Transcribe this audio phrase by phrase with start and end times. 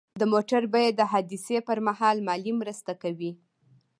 [0.19, 3.31] د موټر بیمه د حادثې پر مهال مالي مرسته کوي.